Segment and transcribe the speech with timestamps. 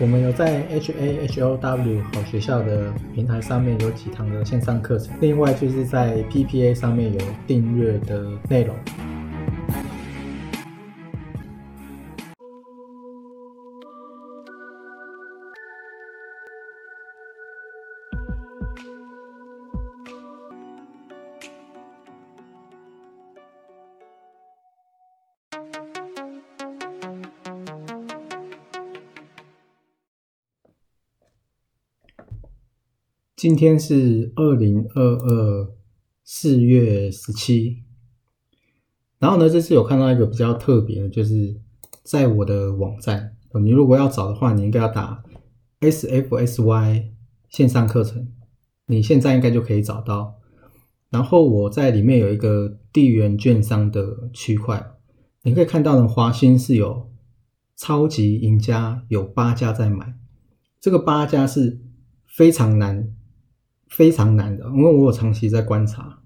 [0.00, 8.76] 我们有在 H A H O W 好学校的平台上面有几堂的线上课程，另外就是在 P P A 上面有订阅的内容。
[33.38, 35.72] 今天是二零二二
[36.24, 37.84] 四月十七，
[39.20, 41.54] 然后呢，这次有看到一个比较特别的，就是
[42.02, 45.22] 在我的网站，你如果要找的话，你应该要打
[45.78, 47.10] SFSY
[47.48, 48.26] 线上课程，
[48.86, 50.34] 你现在应该就可以找到。
[51.08, 54.84] 然后我在里面有一个地缘券商的区块，
[55.44, 57.08] 你可以看到呢，华兴是有
[57.76, 60.16] 超级赢家有八家在买，
[60.80, 61.80] 这个八家是
[62.26, 63.14] 非常难。
[63.88, 66.20] 非常难的，因为我有长期在观察，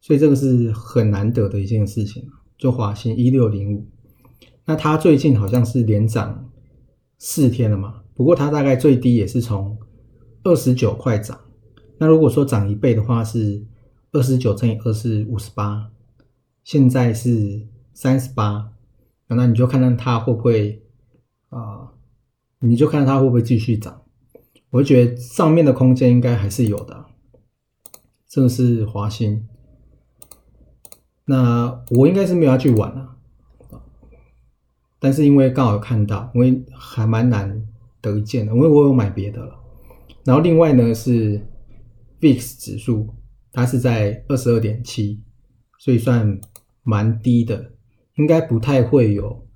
[0.00, 2.28] 所以这个是很难得的一件事情。
[2.58, 3.88] 就华兴一六零五，
[4.66, 6.48] 那它最近好像是连涨
[7.18, 9.76] 四天了嘛，不过它大概最低也是从
[10.44, 11.40] 二十九块涨。
[11.98, 13.64] 那如果说涨一倍的话，是
[14.12, 15.90] 二十九乘以二是五十八，
[16.62, 18.72] 现在是三十八，
[19.26, 20.84] 那你就看看它会不会
[21.48, 21.90] 啊？
[22.60, 24.01] 你就看它会不会继续涨。
[24.72, 27.04] 我觉得上面的空间应该还是有的，
[28.26, 29.46] 这个是华兴，
[31.26, 33.16] 那我应该是没有要去玩了，
[34.98, 37.62] 但是因为刚好看到，因为还蛮难
[38.00, 39.60] 得一见的，因为我有买别的了。
[40.24, 41.46] 然后另外呢是
[42.22, 43.14] VIX 指数，
[43.52, 45.20] 它是在二十二点七，
[45.78, 46.40] 所以算
[46.82, 47.72] 蛮低的，
[48.14, 49.46] 应该不太会有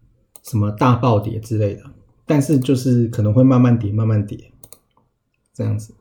[0.43, 1.83] 什么大暴跌之类的，
[2.27, 4.53] 但是就是可能会慢慢跌，慢慢跌。
[5.57, 5.95] 这样子，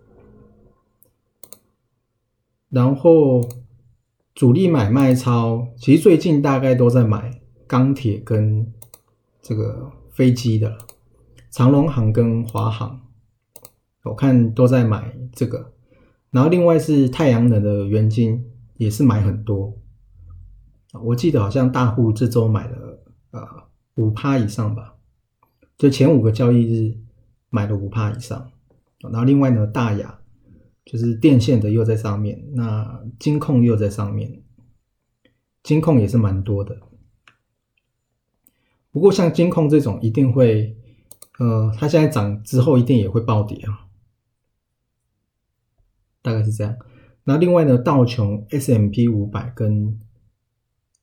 [2.67, 3.47] 然后
[4.33, 8.73] 主力买卖超，其实最近大概都在买钢铁跟
[9.41, 10.77] 这个飞机的，
[11.49, 12.99] 长龙航跟华航，
[14.03, 15.71] 我看都在买这个。
[16.31, 19.73] 然后另外是太阳能的元金也是买很多，
[21.01, 22.99] 我记得好像大户这周买了
[23.31, 23.41] 呃
[23.95, 24.95] 五趴以上吧，
[25.77, 26.97] 就前五个交易日
[27.49, 28.51] 买了五趴以上。
[29.11, 30.19] 然后另外呢，大雅
[30.85, 34.43] 就是电线的又在上面，那金控又在上面，
[35.63, 36.77] 金控也是蛮多的。
[38.91, 40.77] 不过像金控这种一定会，
[41.39, 43.87] 呃，它现在涨之后一定也会暴跌啊，
[46.21, 46.77] 大概是这样。
[47.23, 49.99] 那另外呢，道琼 S M P 五百跟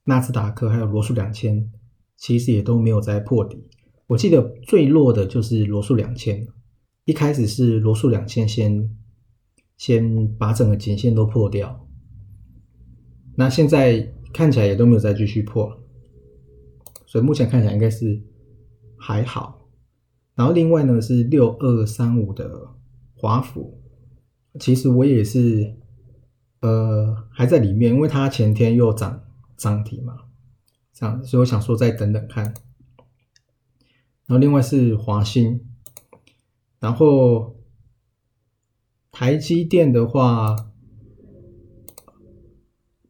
[0.05, 1.71] 纳斯达克还有罗素两千，
[2.17, 3.69] 其实也都没有在破底。
[4.07, 6.47] 我记得最弱的就是罗素两千。
[7.05, 8.97] 一开始是罗素两千先
[9.77, 11.89] 先把整个颈线都破掉，
[13.35, 15.83] 那现在看起来也都没有再继续破，
[17.07, 18.23] 所以目前看起来应该是
[18.97, 19.69] 还好。
[20.37, 22.69] 然后另外呢是六二三五的
[23.15, 23.83] 华府，
[24.61, 25.77] 其实我也是
[26.61, 29.25] 呃还在里面，因为它前天又涨
[29.57, 30.17] 涨停嘛，
[30.93, 32.45] 这样，所以我想说再等等看。
[32.45, 35.67] 然后另外是华兴。
[36.83, 37.55] 然后
[39.13, 40.57] 台积电的话，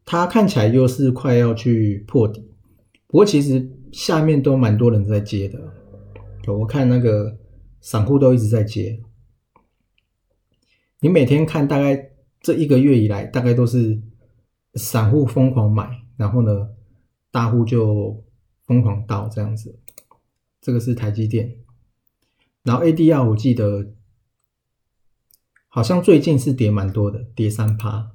[0.05, 2.53] 它看起来又是快要去破底，
[3.07, 5.73] 不过其实下面都蛮多人在接的，
[6.53, 7.39] 我看那个
[7.81, 9.01] 散户都一直在接。
[10.99, 12.11] 你每天看，大概
[12.41, 13.99] 这一个月以来，大概都是
[14.75, 16.69] 散户疯狂买，然后呢，
[17.31, 18.23] 大户就
[18.67, 19.79] 疯狂倒这样子。
[20.61, 21.62] 这个是台积电。
[22.63, 23.93] 然后 ADR 我记得
[25.67, 28.11] 好像最近是跌蛮多的，跌三趴。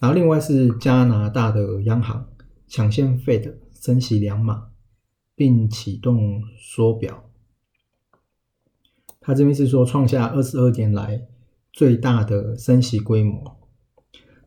[0.00, 2.28] 然后另外是加拿大的央行
[2.66, 4.70] 抢先费的升息两码，
[5.34, 7.28] 并启动缩表。
[9.20, 11.28] 他这边是说创下二十二年来
[11.72, 13.58] 最大的升息规模，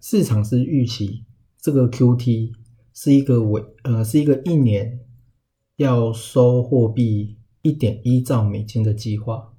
[0.01, 1.25] 市场是预期
[1.61, 2.53] 这个 QT
[2.93, 4.99] 是一个尾呃是一个一年
[5.75, 7.37] 要收货币。
[7.65, 9.51] 一点一兆美金的计划，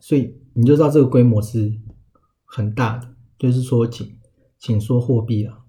[0.00, 1.78] 所以你就知道这个规模是
[2.44, 4.18] 很大的，就是说紧
[4.58, 5.62] 紧缩货币了。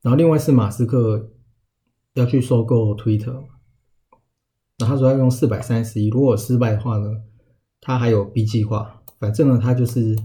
[0.00, 1.30] 然后另外是马斯克
[2.14, 3.46] 要去收购 Twitter，
[4.78, 7.22] 然后他说要用四百三十亿，如果失败的话呢，
[7.80, 10.18] 他还有 B 计划，反正呢他就是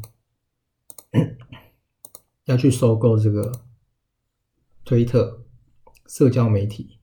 [2.45, 3.51] 要去收购这个
[4.83, 5.45] 推特
[6.07, 6.96] 社交媒体。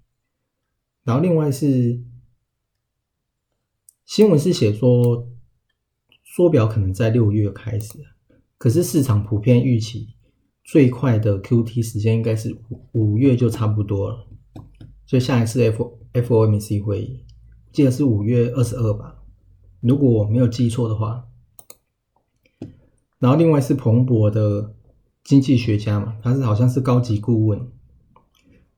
[1.04, 2.02] 然后另外是
[4.06, 5.28] 新闻是写说
[6.24, 7.98] 缩表可能在六月开始，
[8.58, 10.14] 可是市场普遍预期
[10.64, 14.26] 最快的 QT 时间应该是五五月就差不多了，
[15.06, 17.24] 所以下一次 F FOMC 会议
[17.70, 19.22] 记得是五月二十二吧，
[19.80, 21.28] 如果我没有记错的话。
[23.18, 24.74] 然后另外是彭博的
[25.22, 27.70] 经济学家嘛，他是好像是高级顾问，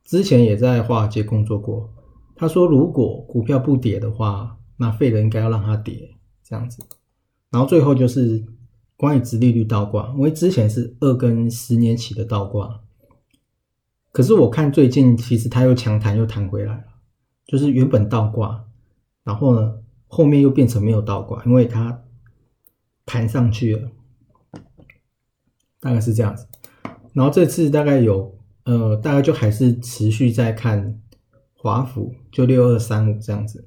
[0.05, 1.93] 之前也在华尔街工作过。
[2.37, 6.11] 他说，如果股票不跌的话，那费人应该要让它跌
[6.45, 6.83] 这样子。
[7.51, 8.45] 然后最后就是
[8.97, 12.81] 关于直利率倒挂，因为之前是二跟十年期的倒挂，
[14.13, 16.85] 可是我看最近其实它又强弹又弹回来了，
[17.47, 18.65] 就是原本倒挂，
[19.25, 22.03] 然后呢后面又变成没有倒挂，因为它
[23.05, 23.91] 弹上去了。
[25.79, 26.47] 大概是这样子，
[27.13, 31.01] 然后这次大概有呃，大概就还是持续在看
[31.67, 33.67] 华府，就六二三五这样子。